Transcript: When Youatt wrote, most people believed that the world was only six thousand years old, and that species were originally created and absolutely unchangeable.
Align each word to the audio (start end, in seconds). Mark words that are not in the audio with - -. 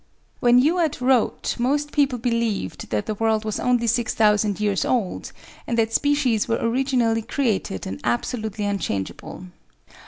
When 0.39 0.59
Youatt 0.59 0.99
wrote, 0.99 1.57
most 1.59 1.91
people 1.91 2.17
believed 2.17 2.89
that 2.89 3.05
the 3.05 3.13
world 3.13 3.45
was 3.45 3.59
only 3.59 3.85
six 3.85 4.15
thousand 4.15 4.59
years 4.59 4.83
old, 4.83 5.31
and 5.67 5.77
that 5.77 5.93
species 5.93 6.47
were 6.47 6.57
originally 6.59 7.21
created 7.21 7.85
and 7.85 8.01
absolutely 8.03 8.65
unchangeable. 8.65 9.45